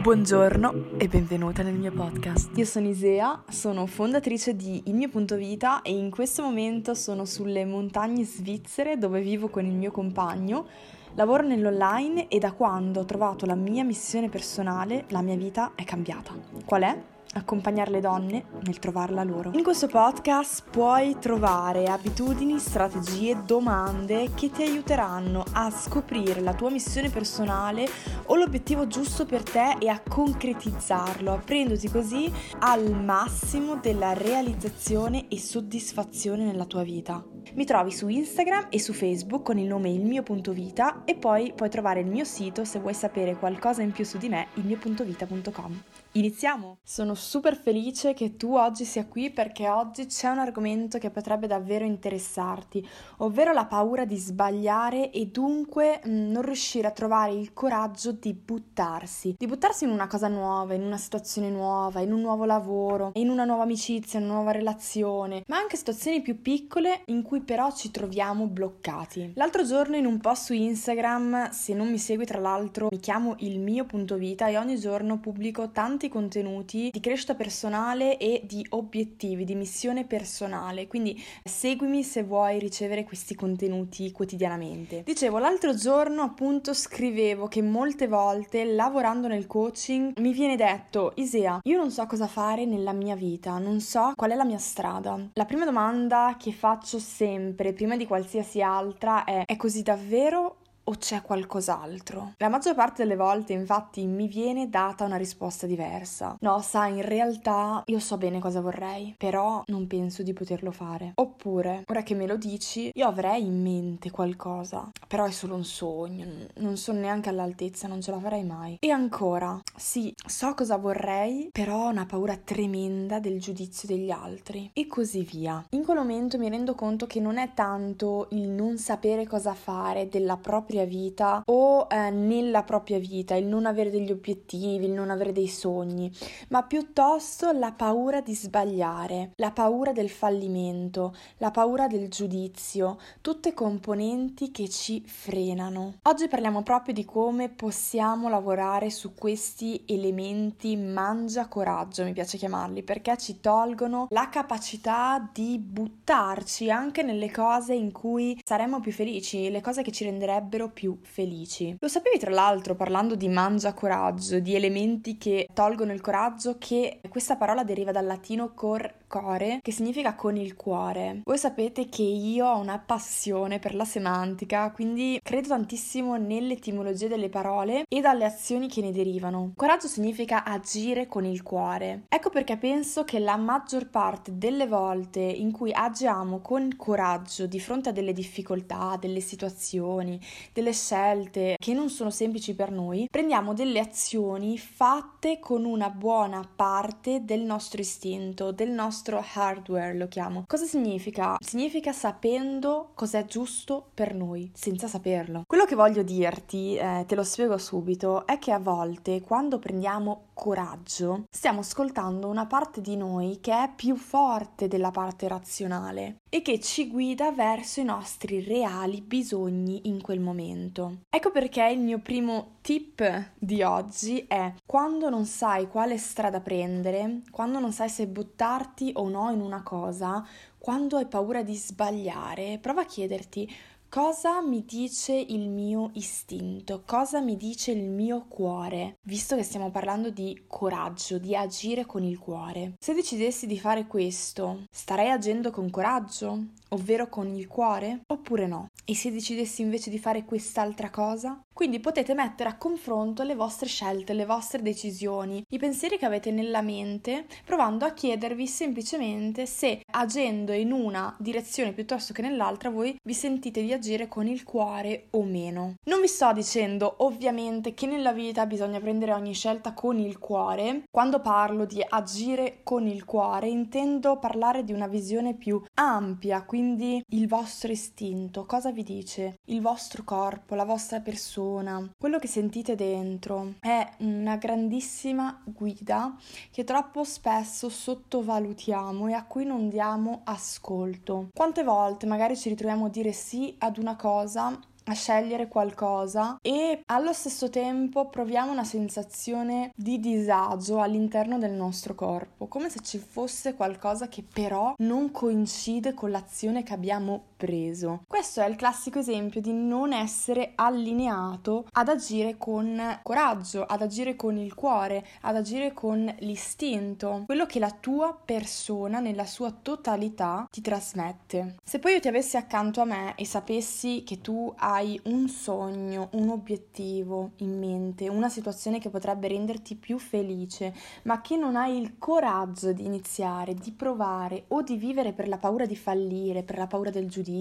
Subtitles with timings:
[0.00, 2.56] Buongiorno e benvenuta nel mio podcast.
[2.56, 7.24] Io sono Isea, sono fondatrice di Il mio punto vita e in questo momento sono
[7.24, 10.68] sulle montagne svizzere dove vivo con il mio compagno.
[11.14, 15.82] Lavoro nell'online e da quando ho trovato la mia missione personale la mia vita è
[15.82, 16.32] cambiata.
[16.64, 17.13] Qual è?
[17.34, 19.50] Accompagnare le donne nel trovarla loro.
[19.54, 26.70] In questo podcast puoi trovare abitudini, strategie, domande che ti aiuteranno a scoprire la tua
[26.70, 27.86] missione personale
[28.26, 35.38] o l'obiettivo giusto per te e a concretizzarlo, aprendoti così al massimo della realizzazione e
[35.38, 37.24] soddisfazione nella tua vita.
[37.54, 41.14] Mi trovi su Instagram e su Facebook con il nome Il mio punto vita e
[41.14, 44.48] poi puoi trovare il mio sito se vuoi sapere qualcosa in più su di me,
[44.54, 45.82] ilmiopuntovita.com.
[46.16, 46.78] Iniziamo!
[46.84, 51.48] Sono super felice che tu oggi sia qui perché oggi c'è un argomento che potrebbe
[51.48, 57.52] davvero interessarti, ovvero la paura di sbagliare e dunque mm, non riuscire a trovare il
[57.52, 62.20] coraggio di buttarsi, di buttarsi in una cosa nuova, in una situazione nuova, in un
[62.20, 67.02] nuovo lavoro, in una nuova amicizia, in una nuova relazione, ma anche situazioni più piccole
[67.06, 69.32] in cui però ci troviamo bloccati.
[69.34, 73.34] L'altro giorno in un post su Instagram, se non mi segui tra l'altro, mi chiamo
[73.38, 78.42] il mio punto vita e ogni giorno pubblico tanti tanti contenuti di crescita personale e
[78.44, 85.02] di obiettivi, di missione personale, quindi seguimi se vuoi ricevere questi contenuti quotidianamente.
[85.04, 91.60] Dicevo, l'altro giorno appunto scrivevo che molte volte lavorando nel coaching mi viene detto, Isea,
[91.62, 95.18] io non so cosa fare nella mia vita, non so qual è la mia strada.
[95.34, 100.94] La prima domanda che faccio sempre, prima di qualsiasi altra, è, è così davvero o
[100.98, 102.34] c'è qualcos'altro?
[102.38, 106.36] La maggior parte delle volte infatti mi viene data una risposta diversa.
[106.40, 111.12] No, sai, in realtà io so bene cosa vorrei, però non penso di poterlo fare.
[111.16, 115.64] Oppure, ora che me lo dici, io avrei in mente qualcosa, però è solo un
[115.64, 116.26] sogno,
[116.56, 118.76] non sono neanche all'altezza, non ce la farei mai.
[118.80, 124.70] E ancora, sì, so cosa vorrei, però ho una paura tremenda del giudizio degli altri.
[124.72, 125.64] E così via.
[125.70, 130.08] In quel momento mi rendo conto che non è tanto il non sapere cosa fare
[130.08, 134.92] della propria propria vita o eh, nella propria vita, il non avere degli obiettivi, il
[134.92, 136.10] non avere dei sogni,
[136.48, 143.54] ma piuttosto la paura di sbagliare, la paura del fallimento, la paura del giudizio, tutte
[143.54, 145.94] componenti che ci frenano.
[146.02, 152.82] Oggi parliamo proprio di come possiamo lavorare su questi elementi mangia coraggio, mi piace chiamarli,
[152.82, 159.50] perché ci tolgono la capacità di buttarci anche nelle cose in cui saremmo più felici,
[159.50, 161.76] le cose che ci renderebbero davvero più felici.
[161.78, 167.00] Lo sapevi tra l'altro parlando di mangia coraggio, di elementi che tolgono il coraggio, che
[167.08, 171.20] questa parola deriva dal latino cor core, che significa con il cuore.
[171.24, 177.28] Voi sapete che io ho una passione per la semantica, quindi credo tantissimo nell'etimologia delle
[177.28, 179.52] parole e dalle azioni che ne derivano.
[179.54, 182.06] Coraggio significa agire con il cuore.
[182.08, 187.60] Ecco perché penso che la maggior parte delle volte in cui agiamo con coraggio di
[187.60, 190.18] fronte a delle difficoltà, delle situazioni,
[190.54, 196.48] delle scelte che non sono semplici per noi, prendiamo delle azioni fatte con una buona
[196.54, 200.44] parte del nostro istinto, del nostro hardware, lo chiamo.
[200.46, 201.36] Cosa significa?
[201.40, 205.42] Significa sapendo cos'è giusto per noi, senza saperlo.
[205.46, 210.26] Quello che voglio dirti, eh, te lo spiego subito, è che a volte quando prendiamo
[210.34, 216.42] coraggio, stiamo ascoltando una parte di noi che è più forte della parte razionale e
[216.42, 221.02] che ci guida verso i nostri reali bisogni in quel momento.
[221.08, 227.22] Ecco perché il mio primo tip di oggi è quando non sai quale strada prendere,
[227.30, 230.26] quando non sai se buttarti o no in una cosa,
[230.58, 233.48] quando hai paura di sbagliare, prova a chiederti
[233.94, 236.82] Cosa mi dice il mio istinto?
[236.84, 238.96] Cosa mi dice il mio cuore?
[239.06, 242.74] Visto che stiamo parlando di coraggio, di agire con il cuore.
[242.80, 246.46] Se decidessi di fare questo, starei agendo con coraggio?
[246.70, 248.00] Ovvero con il cuore?
[248.08, 248.66] Oppure no?
[248.84, 251.40] E se decidessi invece di fare quest'altra cosa?
[251.54, 256.32] Quindi potete mettere a confronto le vostre scelte, le vostre decisioni, i pensieri che avete
[256.32, 262.98] nella mente, provando a chiedervi semplicemente se agendo in una direzione piuttosto che nell'altra voi
[263.04, 265.76] vi sentite di agire con il cuore o meno.
[265.84, 270.82] Non vi sto dicendo ovviamente che nella vita bisogna prendere ogni scelta con il cuore.
[270.90, 277.00] Quando parlo di agire con il cuore intendo parlare di una visione più ampia, quindi
[277.10, 279.38] il vostro istinto, cosa vi dice?
[279.44, 286.16] Il vostro corpo, la vostra persona persona, quello che sentite dentro è una grandissima guida
[286.50, 291.28] che troppo spesso sottovalutiamo e a cui non diamo ascolto.
[291.34, 296.82] Quante volte magari ci ritroviamo a dire sì ad una cosa a scegliere qualcosa e
[296.86, 302.98] allo stesso tempo proviamo una sensazione di disagio all'interno del nostro corpo, come se ci
[302.98, 308.04] fosse qualcosa che però non coincide con l'azione che abbiamo preso.
[308.08, 314.16] Questo è il classico esempio di non essere allineato ad agire con coraggio, ad agire
[314.16, 320.48] con il cuore, ad agire con l'istinto, quello che la tua persona nella sua totalità
[320.50, 321.56] ti trasmette.
[321.62, 326.08] Se poi io ti avessi accanto a me e sapessi che tu hai un sogno,
[326.12, 331.78] un obiettivo in mente, una situazione che potrebbe renderti più felice, ma che non hai
[331.78, 336.56] il coraggio di iniziare, di provare o di vivere per la paura di fallire, per
[336.56, 337.32] la paura del giudizio,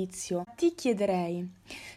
[0.56, 1.48] ti chiederei,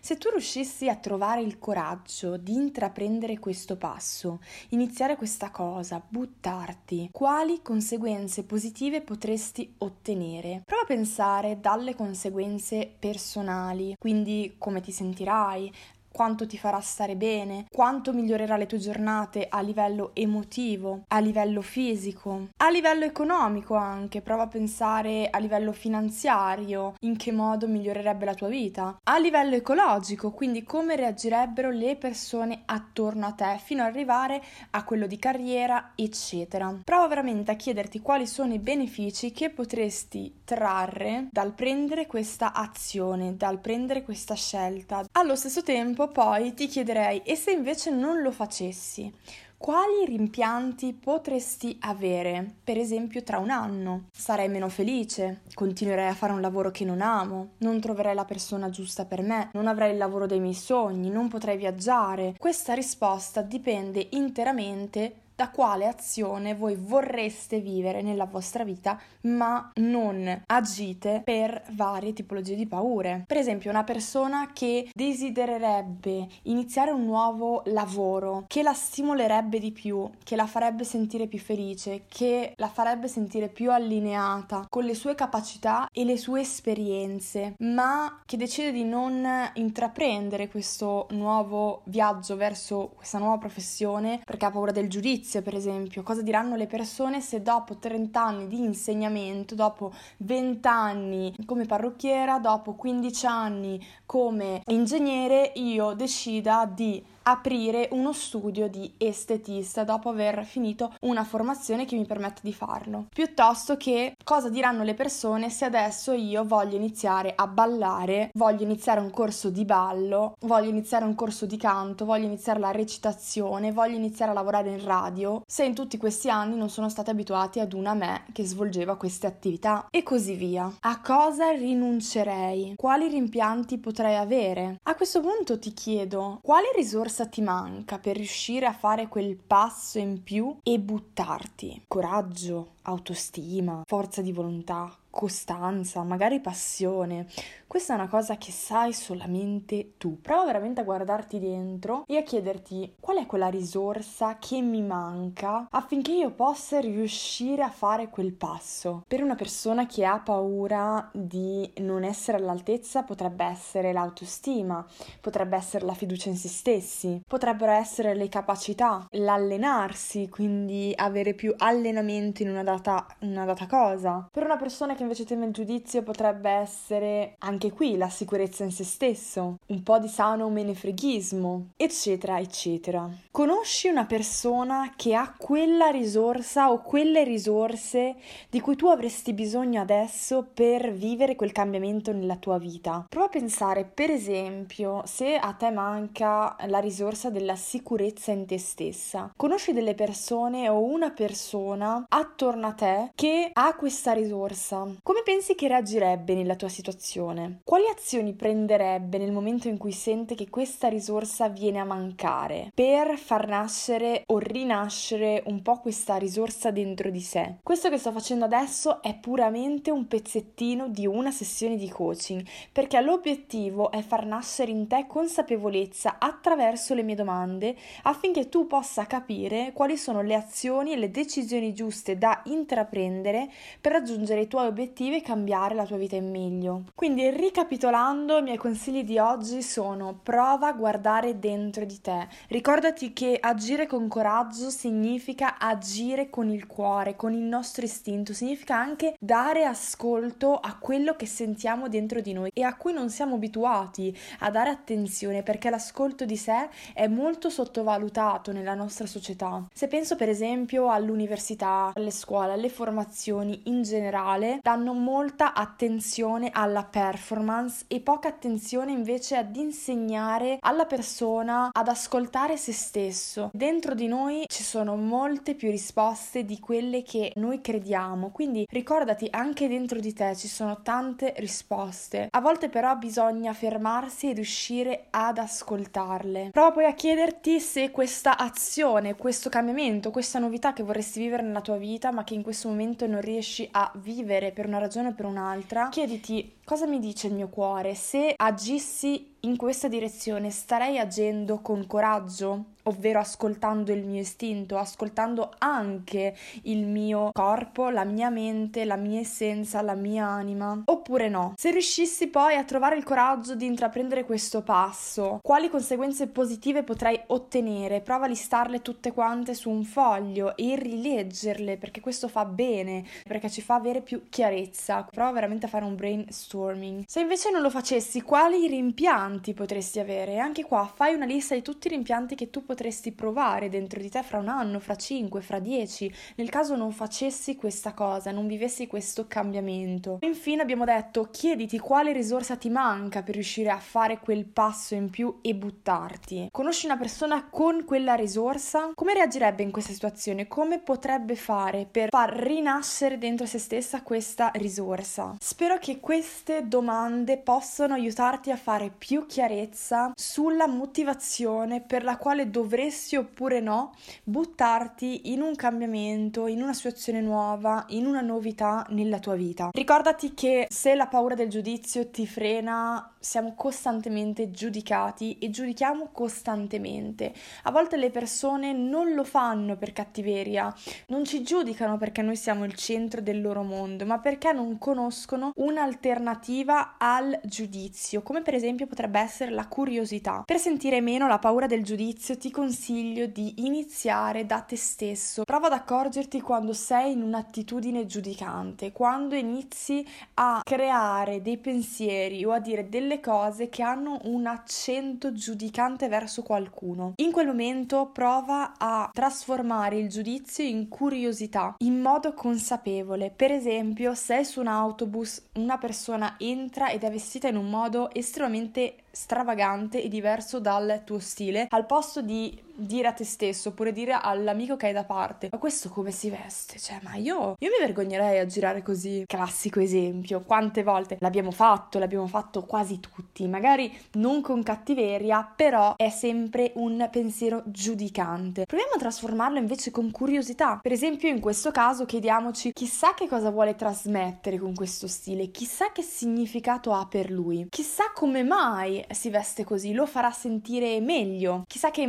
[0.01, 4.41] se tu riuscissi a trovare il coraggio di intraprendere questo passo,
[4.71, 10.63] iniziare questa cosa, buttarti, quali conseguenze positive potresti ottenere?
[10.65, 15.73] Prova a pensare dalle conseguenze personali, quindi come ti sentirai,
[16.17, 21.61] quanto ti farà stare bene, quanto migliorerà le tue giornate a livello emotivo, a livello
[21.61, 28.25] fisico, a livello economico anche, prova a pensare a livello finanziario, in che modo migliorerebbe
[28.25, 33.83] la tua vita, a livello ecologico, quindi come reagirebbero le persone attorno a te fino
[33.83, 36.81] ad arrivare a quello di carriera, eccetera.
[36.83, 43.37] Prova veramente a chiederti quali sono i benefici che potresti trarre dal prendere questa azione,
[43.37, 45.05] dal prendere questa scelta.
[45.13, 49.13] Allo stesso tempo poi ti chiederei, e se invece non lo facessi?
[49.59, 54.05] Quali rimpianti potresti avere, per esempio, tra un anno?
[54.13, 58.69] Sarei meno felice, continuerei a fare un lavoro che non amo, non troverei la persona
[58.69, 62.35] giusta per me, non avrei il lavoro dei miei sogni, non potrei viaggiare.
[62.39, 70.45] Questa risposta dipende interamente da quale azione voi vorreste vivere nella vostra vita, ma non
[70.47, 73.25] agite per varie tipologie di paure.
[73.27, 80.09] Per esempio, una persona che desidererebbe iniziare un nuovo lavoro, che la stimolerebbe di più,
[80.25, 85.15] che la farebbe sentire più felice, che la farebbe sentire più allineata con le sue
[85.15, 92.93] capacità e le sue esperienze, ma che decide di non intraprendere questo nuovo viaggio verso
[92.97, 97.21] questa nuova professione perché ha paura del giudizio giustizia, per esempio, cosa diranno le persone
[97.21, 104.63] se dopo 30 anni di insegnamento, dopo 20 anni come parrucchiera, dopo 15 anni come
[104.67, 111.97] ingegnere, io decida di aprire uno studio di estetista dopo aver finito una formazione che
[111.97, 117.33] mi permette di farlo, piuttosto che cosa diranno le persone se adesso io voglio iniziare
[117.35, 122.27] a ballare, voglio iniziare un corso di ballo, voglio iniziare un corso di canto, voglio
[122.27, 126.71] iniziare la recitazione, voglio iniziare a lavorare in radio, se in tutti questi anni non
[126.71, 130.73] sono stati abituati ad una me che svolgeva queste attività e così via.
[130.81, 132.75] A cosa rinuncerei?
[132.77, 134.77] Quali rimpianti potrei avere?
[134.85, 139.39] A questo punto ti chiedo, quali risorse cosa ti manca per riuscire a fare quel
[139.39, 141.85] passo in più e buttarti?
[141.89, 147.27] Coraggio, autostima, forza di volontà, costanza, magari passione.
[147.67, 150.21] Questa è una cosa che sai solamente tu.
[150.21, 155.67] Prova veramente a guardarti dentro e a chiederti qual è quella risorsa che mi manca
[155.71, 159.05] affinché io possa riuscire a fare quel passo.
[159.09, 164.87] Per una persona che ha paura di non essere all'altezza potrebbe essere l'autostima,
[165.23, 171.55] potrebbe essere la fiducia in se stessi, potrebbero essere le capacità, l'allenarsi, quindi avere più
[171.57, 174.29] allenamento in una data, una data cosa.
[174.31, 178.73] Per una persona che invece teme il giudizio potrebbe essere anche qui la sicurezza in
[178.73, 183.09] se stesso, un po' di sano menefreghismo, eccetera, eccetera.
[183.31, 188.17] Conosci una persona che ha quella risorsa o quelle risorse
[188.51, 193.07] di cui tu avresti bisogno adesso per vivere quel cambiamento nella tua vita.
[193.09, 198.59] Prova a pensare, per esempio, se a te manca la risorsa della sicurezza in te
[198.59, 199.33] stessa.
[199.37, 205.55] Conosci delle persone o una persona attorno a te che ha questa risorsa come pensi
[205.55, 207.61] che reagirebbe nella tua situazione?
[207.65, 213.19] Quali azioni prenderebbe nel momento in cui sente che questa risorsa viene a mancare per
[213.19, 217.57] far nascere o rinascere un po' questa risorsa dentro di sé?
[217.63, 223.01] Questo che sto facendo adesso è puramente un pezzettino di una sessione di coaching perché
[223.01, 229.73] l'obiettivo è far nascere in te consapevolezza attraverso le mie domande affinché tu possa capire
[229.73, 233.51] quali sono le azioni e le decisioni giuste da intraprendere
[233.81, 236.85] per raggiungere i tuoi obiettivi obiettivi e cambiare la tua vita in meglio.
[236.95, 242.29] Quindi ricapitolando, i miei consigli di oggi sono prova a guardare dentro di te.
[242.49, 248.77] Ricordati che agire con coraggio significa agire con il cuore, con il nostro istinto, significa
[248.77, 253.35] anche dare ascolto a quello che sentiamo dentro di noi e a cui non siamo
[253.35, 259.67] abituati a dare attenzione perché l'ascolto di sé è molto sottovalutato nella nostra società.
[259.73, 266.83] Se penso per esempio all'università, alle scuole, alle formazioni in generale, danno molta attenzione alla
[266.83, 273.51] performance e poca attenzione invece ad insegnare alla persona ad ascoltare se stesso.
[273.53, 279.29] Dentro di noi ci sono molte più risposte di quelle che noi crediamo, quindi ricordati
[279.31, 282.27] anche dentro di te ci sono tante risposte.
[282.29, 286.49] A volte però bisogna fermarsi e riuscire ad ascoltarle.
[286.51, 291.61] Prova poi a chiederti se questa azione, questo cambiamento, questa novità che vorresti vivere nella
[291.61, 295.13] tua vita, ma che in questo momento non riesci a vivere per una ragione o
[295.13, 297.95] per un'altra, chiediti cosa mi dice il mio cuore?
[297.95, 302.75] Se agissi in questa direzione, starei agendo con coraggio?
[302.87, 309.21] ovvero ascoltando il mio istinto, ascoltando anche il mio corpo, la mia mente, la mia
[309.21, 311.55] essenza, la mia anima, oppure no.
[311.57, 317.21] Se riuscissi poi a trovare il coraggio di intraprendere questo passo, quali conseguenze positive potrei
[317.27, 318.01] ottenere?
[318.01, 323.51] Prova a listarle tutte quante su un foglio e rileggerle perché questo fa bene, perché
[323.51, 325.09] ci fa avere più chiarezza.
[325.11, 327.05] Prova veramente a fare un brainstorming.
[327.07, 330.39] Se invece non lo facessi, quali rimpianti potresti avere?
[330.39, 334.09] Anche qua fai una lista di tutti i rimpianti che tu potresti provare dentro di
[334.09, 338.47] te fra un anno, fra cinque, fra dieci, nel caso non facessi questa cosa, non
[338.47, 340.19] vivessi questo cambiamento.
[340.23, 345.11] Infine abbiamo detto chiediti quale risorsa ti manca per riuscire a fare quel passo in
[345.11, 346.49] più e buttarti.
[346.51, 348.91] Conosci una persona con quella risorsa?
[348.95, 350.49] Come reagirebbe in questa situazione?
[350.49, 355.37] Come potrebbe fare per far rinascere dentro se stessa questa risorsa?
[355.41, 362.51] Spero che queste domande possano aiutarti a fare più chiarezza sulla motivazione per la quale
[362.51, 363.95] dovresti oppure no
[364.25, 369.71] buttarti in un cambiamento, in una situazione nuova, in una novità nella tua vita.
[369.73, 377.35] Ricordati che se la paura del giudizio ti frena, siamo costantemente giudicati e giudichiamo costantemente.
[377.65, 380.73] A volte le persone non lo fanno per cattiveria,
[381.09, 385.51] non ci giudicano perché noi siamo il centro del loro mondo, ma perché non conoscono
[385.57, 390.45] un'alternativa al giudizio, come per esempio potrebbe essere la curiosità.
[390.47, 395.43] Per sentire meno la paura del giudizio ti consiglio di iniziare da te stesso.
[395.43, 402.53] Prova ad accorgerti quando sei in un'attitudine giudicante, quando inizi a creare dei pensieri o
[402.53, 407.13] a dire delle cose che hanno un accento giudicante verso qualcuno.
[407.17, 413.33] In quel momento prova a trasformare il giudizio in curiosità in modo consapevole.
[413.35, 418.13] Per esempio, se su un autobus una persona entra ed è vestita in un modo
[418.13, 423.93] estremamente stravagante e diverso dal tuo stile, al posto di dire a te stesso oppure
[423.93, 426.79] dire all'amico che hai da parte ma questo come si veste?
[426.79, 429.25] Cioè ma io, io mi vergognerei a girare così.
[429.27, 430.43] Classico esempio.
[430.43, 436.73] Quante volte l'abbiamo fatto l'abbiamo fatto quasi tutti magari non con cattiveria però è sempre
[436.77, 438.65] un pensiero giudicante.
[438.67, 440.79] Proviamo a trasformarlo invece con curiosità.
[440.83, 445.51] Per esempio in questo caso chiediamoci chissà che cosa vuole trasmettere con questo stile?
[445.51, 447.67] Chissà che significato ha per lui?
[447.71, 452.03] Chissà come mai si veste così, lo farà sentire meglio, chissà che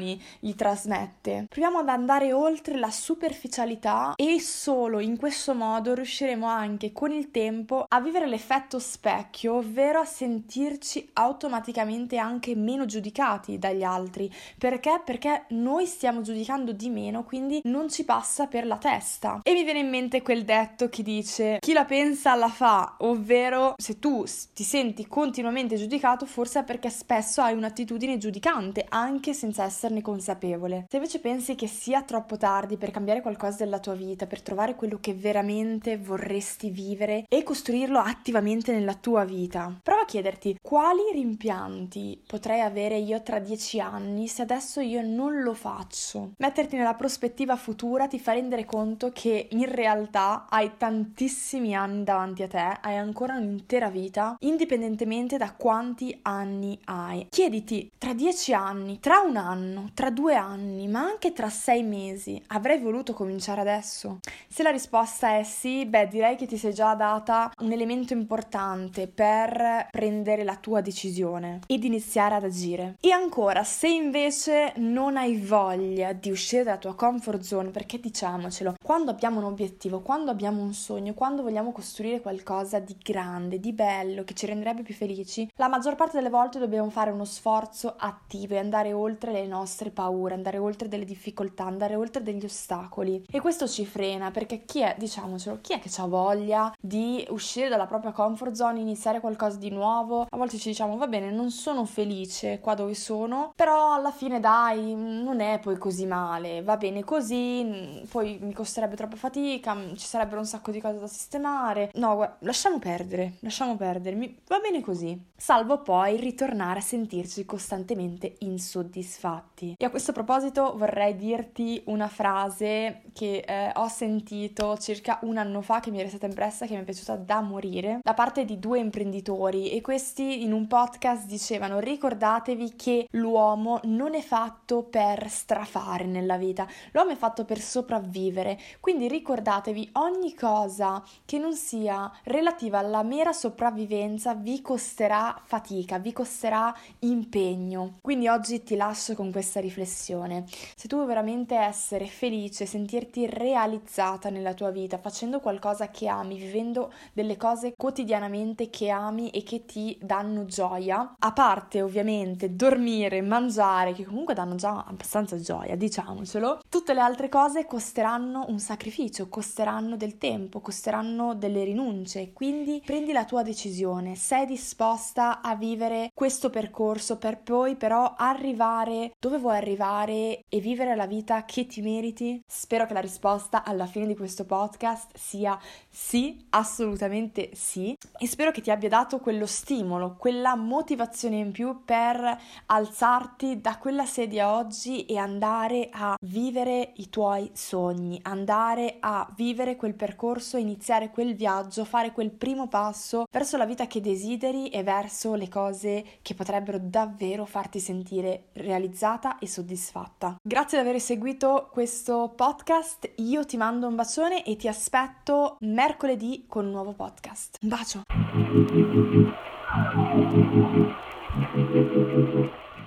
[0.00, 1.46] emozioni gli trasmette.
[1.48, 7.30] Proviamo ad andare oltre la superficialità e solo in questo modo riusciremo anche con il
[7.30, 14.32] tempo a vivere l'effetto specchio, ovvero a sentirci automaticamente anche meno giudicati dagli altri.
[14.58, 15.02] Perché?
[15.04, 19.40] Perché noi stiamo giudicando di meno, quindi non ci passa per la testa.
[19.42, 23.74] E mi viene in mente quel detto che dice chi la pensa la fa, ovvero
[23.76, 29.64] se tu ti senti continuamente giudicato forse è perché spesso hai un'attitudine giudicante, anche senza
[29.80, 30.84] esserne consapevole.
[30.90, 34.74] Se invece pensi che sia troppo tardi per cambiare qualcosa della tua vita, per trovare
[34.74, 41.00] quello che veramente vorresti vivere e costruirlo attivamente nella tua vita, prova a chiederti quali
[41.12, 46.32] rimpianti potrei avere io tra dieci anni se adesso io non lo faccio.
[46.36, 52.42] Metterti nella prospettiva futura ti fa rendere conto che in realtà hai tantissimi anni davanti
[52.42, 57.26] a te, hai ancora un'intera vita, indipendentemente da quanti anni hai.
[57.30, 62.42] Chiediti, tra dieci anni, tra un anno, tra due anni, ma anche tra sei mesi,
[62.48, 64.20] avrei voluto cominciare adesso?
[64.48, 69.06] Se la risposta è sì, beh, direi che ti sei già data un elemento importante
[69.06, 72.96] per prendere la tua decisione ed iniziare ad agire.
[73.00, 78.74] E ancora, se invece non hai voglia di uscire dalla tua comfort zone, perché diciamocelo,
[78.82, 83.72] quando abbiamo un obiettivo, quando abbiamo un sogno, quando vogliamo costruire qualcosa di grande, di
[83.72, 87.94] bello, che ci renderebbe più felici, la maggior parte delle volte dobbiamo fare uno sforzo
[87.96, 89.59] attivo e andare oltre le nostre
[89.92, 93.24] paure, andare oltre delle difficoltà, andare oltre degli ostacoli.
[93.30, 97.68] E questo ci frena perché chi è, diciamocelo, chi è che ha voglia di uscire
[97.68, 100.26] dalla propria comfort zone, iniziare qualcosa di nuovo?
[100.28, 104.40] A volte ci diciamo, va bene, non sono felice qua dove sono, però alla fine
[104.40, 110.06] dai, non è poi così male, va bene così, poi mi costerebbe troppa fatica, ci
[110.06, 111.90] sarebbero un sacco di cose da sistemare.
[111.94, 115.18] No, guarda, lasciamo perdere, lasciamo perdere, va bene così.
[115.36, 119.49] Salvo poi ritornare a sentirci costantemente insoddisfatti.
[119.58, 125.60] E a questo proposito vorrei dirti una frase che eh, ho sentito circa un anno
[125.60, 128.58] fa che mi era stata impressa, che mi è piaciuta da morire, da parte di
[128.58, 129.70] due imprenditori.
[129.70, 136.36] E questi in un podcast dicevano ricordatevi che l'uomo non è fatto per strafare nella
[136.36, 143.02] vita, l'uomo è fatto per sopravvivere, quindi ricordatevi ogni cosa che non sia relativa alla
[143.02, 147.98] mera sopravvivenza vi costerà fatica, vi costerà impegno.
[148.00, 150.44] Quindi oggi ti lascio con questa riflessione.
[150.74, 156.36] Se tu vuoi veramente essere felice, sentirti realizzata nella tua vita, facendo qualcosa che ami,
[156.36, 163.20] vivendo delle cose quotidianamente che ami e che ti danno gioia, a parte ovviamente dormire,
[163.22, 169.28] mangiare, che comunque danno già abbastanza gioia, diciamocelo, tutte le altre cose costeranno un sacrificio,
[169.28, 176.10] costeranno del tempo, costeranno delle rinunce, quindi prendi la tua decisione, sei disposta a vivere
[176.14, 181.82] questo percorso per poi però arrivare dove vuoi arrivare e vivere la vita che ti
[181.82, 182.42] meriti?
[182.46, 185.58] Spero che la risposta alla fine di questo podcast sia
[185.90, 191.84] sì, assolutamente sì e spero che ti abbia dato quello stimolo, quella motivazione in più
[191.84, 199.30] per alzarti da quella sedia oggi e andare a vivere i tuoi sogni, andare a
[199.36, 204.70] vivere quel percorso, iniziare quel viaggio, fare quel primo passo verso la vita che desideri
[204.70, 210.36] e verso le cose che potrebbero davvero farti sentire realizzata e soddisfatta.
[210.42, 216.44] Grazie di aver seguito questo podcast, io ti mando un bacione e ti aspetto mercoledì
[216.46, 217.56] con un nuovo podcast.
[217.62, 218.02] Un bacio!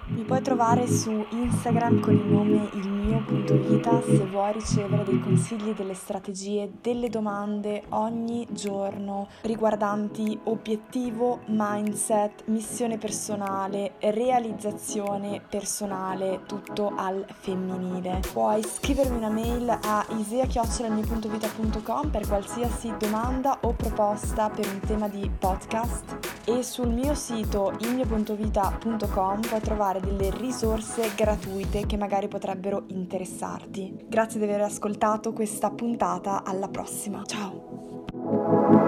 [0.05, 5.05] Mi puoi trovare su Instagram con il nome il mio punto vita se vuoi ricevere
[5.05, 16.41] dei consigli, delle strategie, delle domande ogni giorno riguardanti obiettivo, mindset, missione personale, realizzazione personale,
[16.47, 18.19] tutto al femminile.
[18.33, 25.31] Puoi scrivermi una mail a isea.com per qualsiasi domanda o proposta per un tema di
[25.39, 32.85] podcast e sul mio sito ilmio.vita.com puoi trovare trovare delle risorse gratuite che magari potrebbero
[32.87, 34.05] interessarti.
[34.07, 37.23] Grazie di aver ascoltato questa puntata, alla prossima.
[37.25, 38.82] Ciao!